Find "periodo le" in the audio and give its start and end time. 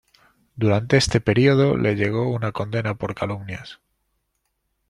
1.21-1.95